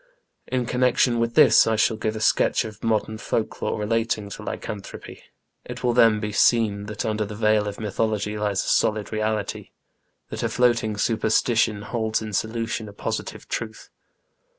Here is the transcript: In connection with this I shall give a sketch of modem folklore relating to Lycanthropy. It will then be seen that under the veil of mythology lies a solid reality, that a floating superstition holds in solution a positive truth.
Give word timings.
In 0.47 0.65
connection 0.65 1.19
with 1.19 1.35
this 1.35 1.67
I 1.67 1.75
shall 1.75 1.95
give 1.95 2.15
a 2.15 2.19
sketch 2.21 2.65
of 2.65 2.83
modem 2.83 3.19
folklore 3.19 3.77
relating 3.79 4.31
to 4.31 4.41
Lycanthropy. 4.41 5.21
It 5.63 5.83
will 5.83 5.93
then 5.93 6.19
be 6.19 6.31
seen 6.31 6.87
that 6.87 7.05
under 7.05 7.23
the 7.23 7.35
veil 7.35 7.67
of 7.67 7.79
mythology 7.79 8.35
lies 8.35 8.65
a 8.65 8.67
solid 8.67 9.11
reality, 9.13 9.69
that 10.29 10.41
a 10.41 10.49
floating 10.49 10.97
superstition 10.97 11.83
holds 11.83 12.19
in 12.19 12.33
solution 12.33 12.89
a 12.89 12.93
positive 12.93 13.47
truth. 13.47 13.91